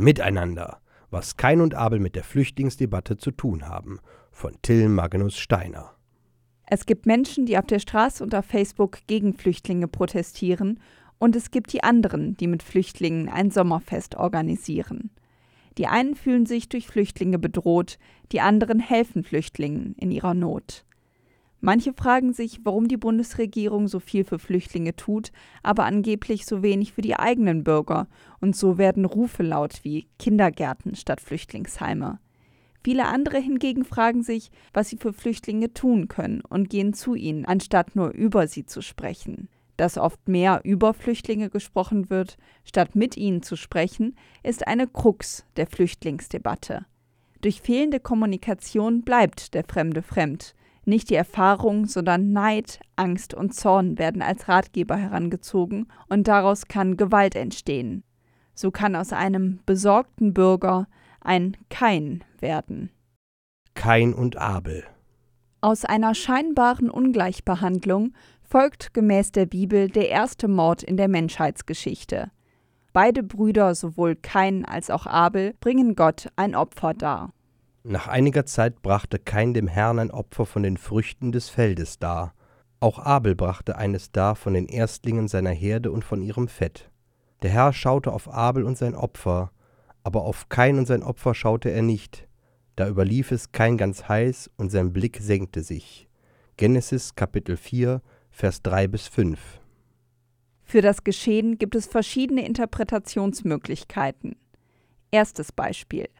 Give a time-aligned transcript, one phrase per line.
[0.00, 0.80] Miteinander,
[1.10, 3.98] was Kain und Abel mit der Flüchtlingsdebatte zu tun haben,
[4.30, 5.90] von Till Magnus Steiner.
[6.66, 10.78] Es gibt Menschen, die auf der Straße und auf Facebook gegen Flüchtlinge protestieren,
[11.18, 15.10] und es gibt die anderen, die mit Flüchtlingen ein Sommerfest organisieren.
[15.78, 17.98] Die einen fühlen sich durch Flüchtlinge bedroht,
[18.30, 20.84] die anderen helfen Flüchtlingen in ihrer Not.
[21.60, 25.32] Manche fragen sich, warum die Bundesregierung so viel für Flüchtlinge tut,
[25.62, 28.06] aber angeblich so wenig für die eigenen Bürger,
[28.40, 32.20] und so werden Rufe laut wie Kindergärten statt Flüchtlingsheime.
[32.84, 37.44] Viele andere hingegen fragen sich, was sie für Flüchtlinge tun können und gehen zu ihnen,
[37.44, 39.48] anstatt nur über sie zu sprechen.
[39.76, 45.44] Dass oft mehr über Flüchtlinge gesprochen wird, statt mit ihnen zu sprechen, ist eine Krux
[45.56, 46.86] der Flüchtlingsdebatte.
[47.40, 50.54] Durch fehlende Kommunikation bleibt der Fremde fremd,
[50.88, 56.96] nicht die Erfahrung, sondern Neid, Angst und Zorn werden als Ratgeber herangezogen und daraus kann
[56.96, 58.02] Gewalt entstehen.
[58.54, 60.88] So kann aus einem besorgten Bürger
[61.20, 62.90] ein Kain werden.
[63.74, 64.84] Kain und Abel.
[65.60, 72.30] Aus einer scheinbaren Ungleichbehandlung folgt gemäß der Bibel der erste Mord in der Menschheitsgeschichte.
[72.92, 77.32] Beide Brüder, sowohl Kain als auch Abel, bringen Gott ein Opfer dar.
[77.90, 82.34] Nach einiger Zeit brachte Kain dem Herrn ein Opfer von den Früchten des Feldes dar.
[82.80, 86.90] Auch Abel brachte eines dar von den Erstlingen seiner Herde und von ihrem Fett.
[87.40, 89.52] Der Herr schaute auf Abel und sein Opfer,
[90.02, 92.28] aber auf Kain und sein Opfer schaute er nicht.
[92.76, 96.10] Da überlief es Kain ganz heiß und sein Blick senkte sich.
[96.58, 99.40] Genesis Kapitel 4, Vers 3 bis 5.
[100.62, 104.36] Für das Geschehen gibt es verschiedene Interpretationsmöglichkeiten.
[105.10, 106.10] Erstes Beispiel.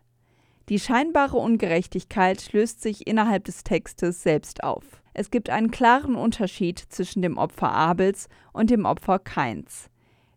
[0.68, 4.84] Die scheinbare Ungerechtigkeit löst sich innerhalb des Textes selbst auf.
[5.14, 9.88] Es gibt einen klaren Unterschied zwischen dem Opfer Abels und dem Opfer Kains.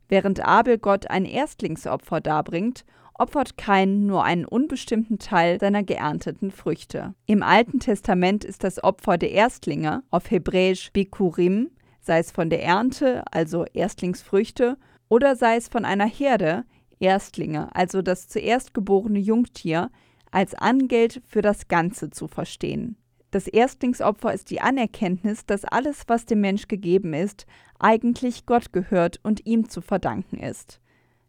[0.08, 7.14] Während Abel Gott ein Erstlingsopfer darbringt, opfert Kain nur einen unbestimmten Teil seiner geernteten Früchte.
[7.26, 12.64] Im Alten Testament ist das Opfer der Erstlinge, auf Hebräisch Bikurim, sei es von der
[12.64, 14.78] Ernte, also Erstlingsfrüchte,
[15.10, 16.64] oder sei es von einer Herde,
[17.02, 19.92] Erstlinge, also das zuerst geborene Jungtier,
[20.32, 22.96] als Angeld für das Ganze zu verstehen.
[23.32, 27.46] Das Erstlingsopfer ist die Anerkenntnis, dass alles, was dem Mensch gegeben ist,
[27.80, 30.82] eigentlich Gott gehört und ihm zu verdanken ist.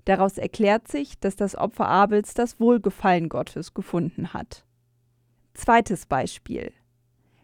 [0.05, 4.65] Daraus erklärt sich, dass das Opfer Abels das Wohlgefallen Gottes gefunden hat.
[5.55, 6.73] Zweites Beispiel.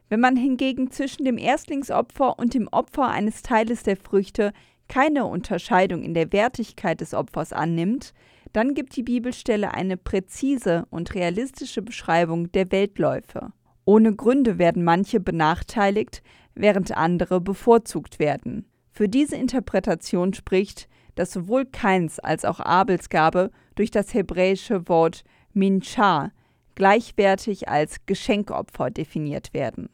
[0.08, 4.52] Wenn man hingegen zwischen dem Erstlingsopfer und dem Opfer eines Teiles der Früchte
[4.88, 8.14] keine Unterscheidung in der Wertigkeit des Opfers annimmt,
[8.52, 13.52] dann gibt die Bibelstelle eine präzise und realistische Beschreibung der Weltläufe.
[13.84, 16.22] Ohne Gründe werden manche benachteiligt,
[16.54, 18.66] während andere bevorzugt werden.
[18.90, 25.24] Für diese Interpretation spricht, dass sowohl Keins als auch Abels Gabe durch das hebräische Wort
[25.52, 26.32] Minchar
[26.74, 29.88] gleichwertig als Geschenkopfer definiert werden.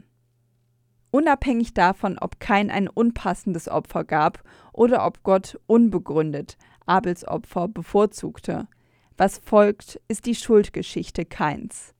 [1.10, 8.68] Unabhängig davon, ob kein ein unpassendes Opfer gab oder ob Gott unbegründet Abels Opfer bevorzugte.
[9.16, 11.94] Was folgt, ist die Schuldgeschichte Kains.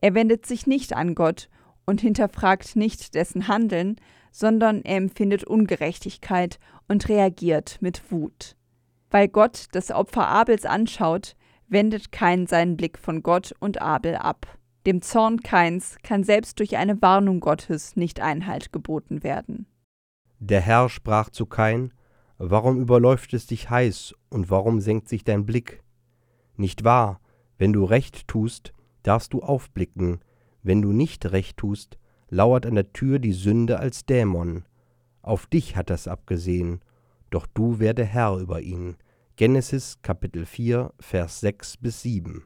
[0.00, 1.48] Er wendet sich nicht an Gott
[1.86, 3.96] und hinterfragt nicht dessen Handeln,
[4.30, 8.56] sondern er empfindet Ungerechtigkeit und reagiert mit Wut.
[9.10, 11.34] Weil Gott das Opfer Abels anschaut,
[11.66, 14.58] wendet Kain seinen Blick von Gott und Abel ab.
[14.86, 19.66] Dem Zorn Kains kann selbst durch eine Warnung Gottes nicht Einhalt geboten werden.
[20.38, 21.92] Der Herr sprach zu Kain,
[22.38, 25.82] Warum überläuft es dich heiß und warum senkt sich dein Blick?
[26.56, 27.20] Nicht wahr,
[27.58, 28.72] wenn du recht tust,
[29.02, 30.20] darfst du aufblicken,
[30.62, 31.98] wenn du nicht recht tust,
[32.30, 34.64] lauert an der Tür die Sünde als Dämon.
[35.20, 36.80] Auf dich hat das abgesehen,
[37.30, 38.96] doch du werde Herr über ihn.
[39.36, 42.44] Genesis Kapitel 4, Vers 6 bis 7.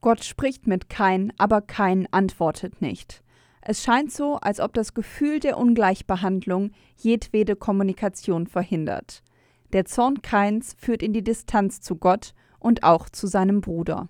[0.00, 3.24] Gott spricht mit Kain, aber Kain antwortet nicht.
[3.68, 9.24] Es scheint so, als ob das Gefühl der Ungleichbehandlung jedwede Kommunikation verhindert.
[9.72, 14.08] Der Zorn Kains führt in die Distanz zu Gott und auch zu seinem Bruder.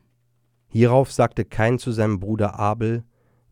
[0.68, 3.02] Hierauf sagte Kain zu seinem Bruder Abel: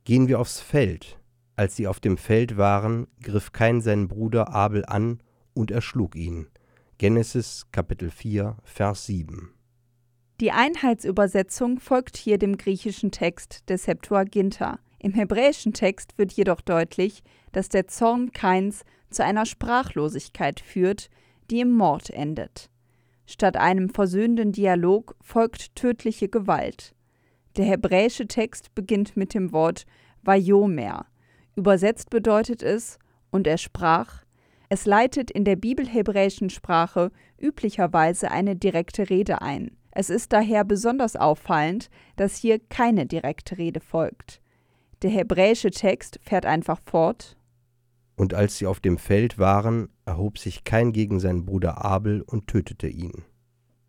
[0.05, 1.19] Gehen wir aufs Feld.
[1.57, 5.23] Als sie auf dem Feld waren, griff Kain seinen Bruder Abel an
[5.55, 6.49] und erschlug ihn.
[6.99, 9.55] Genesis Kapitel 4, Vers 7.
[10.43, 14.81] Die Einheitsübersetzung folgt hier dem griechischen Text der Septuaginta.
[15.05, 17.23] Im hebräischen Text wird jedoch deutlich,
[17.53, 21.11] dass der Zorn Kains zu einer Sprachlosigkeit führt,
[21.51, 22.71] die im Mord endet.
[23.27, 26.95] Statt einem versöhnenden Dialog folgt tödliche Gewalt.
[27.59, 29.85] Der hebräische Text beginnt mit dem Wort
[30.23, 31.05] Vayomer.
[31.55, 32.99] Übersetzt bedeutet es
[33.31, 34.25] und er sprach.
[34.71, 39.77] Es leitet in der bibelhebräischen Sprache üblicherweise eine direkte Rede ein.
[39.91, 44.41] Es ist daher besonders auffallend, dass hier keine direkte Rede folgt.
[45.05, 47.37] Der hebräische Text fährt einfach fort.
[48.17, 52.47] Und als sie auf dem Feld waren, erhob sich kein gegen seinen Bruder Abel und
[52.47, 53.13] tötete ihn.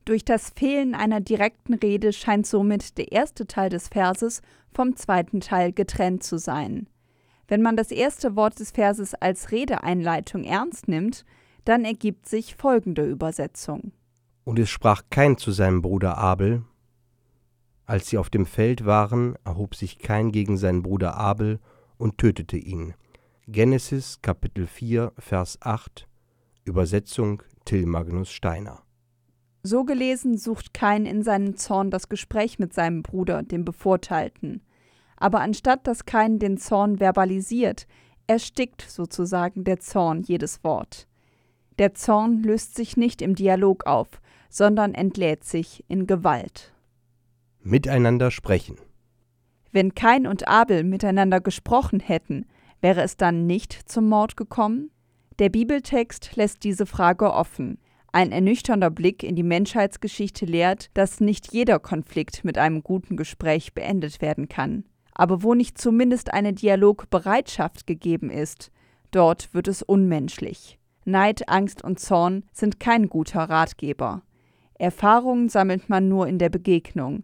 [0.03, 4.41] Durch das Fehlen einer direkten Rede scheint somit der erste Teil des Verses
[4.73, 6.89] vom zweiten Teil getrennt zu sein.
[7.47, 11.23] Wenn man das erste Wort des Verses als Redeeinleitung ernst nimmt,
[11.63, 13.94] dann ergibt sich folgende Übersetzung.
[14.44, 16.65] Und es sprach kein zu seinem Bruder Abel.
[17.87, 21.59] Als sie auf dem Feld waren, erhob sich kein gegen seinen Bruder Abel
[21.97, 22.95] und tötete ihn.
[23.47, 26.07] Genesis Kapitel 4, Vers 8,
[26.63, 28.81] Übersetzung Till Magnus Steiner.
[29.61, 34.61] So gelesen sucht Kain in seinem Zorn das Gespräch mit seinem Bruder, dem Bevorteilten.
[35.17, 37.88] Aber anstatt dass Kain den Zorn verbalisiert,
[38.27, 41.07] erstickt sozusagen der Zorn jedes Wort.
[41.77, 46.75] Der Zorn löst sich nicht im Dialog auf, sondern entlädt sich in Gewalt.
[47.67, 48.77] Miteinander sprechen.
[49.71, 52.45] Wenn Kain und Abel miteinander gesprochen hätten,
[52.79, 54.91] wäre es dann nicht zum Mord gekommen?
[55.39, 57.79] Der Bibeltext lässt diese Frage offen.
[58.12, 63.73] Ein ernüchternder Blick in die Menschheitsgeschichte lehrt, dass nicht jeder Konflikt mit einem guten Gespräch
[63.73, 64.85] beendet werden kann.
[65.15, 68.69] Aber wo nicht zumindest eine Dialogbereitschaft gegeben ist,
[69.09, 70.77] dort wird es unmenschlich.
[71.03, 74.21] Neid, Angst und Zorn sind kein guter Ratgeber.
[74.75, 77.23] Erfahrungen sammelt man nur in der Begegnung,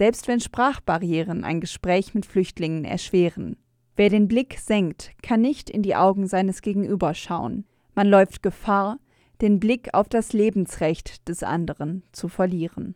[0.00, 3.58] selbst wenn Sprachbarrieren ein Gespräch mit Flüchtlingen erschweren.
[3.96, 7.66] Wer den Blick senkt, kann nicht in die Augen seines Gegenüber schauen.
[7.94, 8.96] Man läuft Gefahr,
[9.42, 12.94] den Blick auf das Lebensrecht des anderen zu verlieren.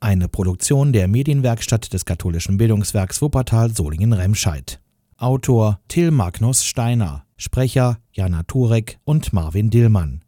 [0.00, 4.80] Eine Produktion der Medienwerkstatt des katholischen Bildungswerks Wuppertal Solingen-Remscheid.
[5.18, 10.24] Autor Till Magnus Steiner, Sprecher Jana Turek und Marvin Dillmann.